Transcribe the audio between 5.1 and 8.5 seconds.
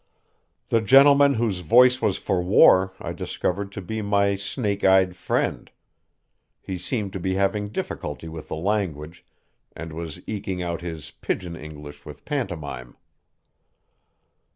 friend. He seemed to be having difficulty with